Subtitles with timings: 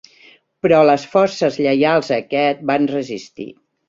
[0.65, 3.47] Però les forces lleials a aquest van resistir.